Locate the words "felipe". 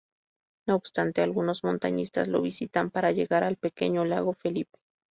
4.33-4.79